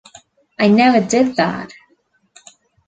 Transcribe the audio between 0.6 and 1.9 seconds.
never did that.